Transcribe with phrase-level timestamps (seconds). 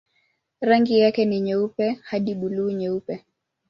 [0.61, 3.25] Rangi yake ni nyeupe hadi buluu-nyeupe.